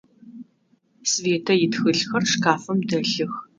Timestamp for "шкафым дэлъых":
2.31-3.33